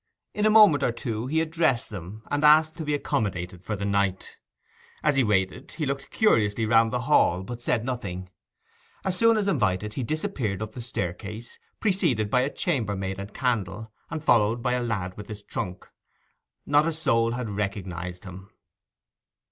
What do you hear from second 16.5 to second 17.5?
Not a soul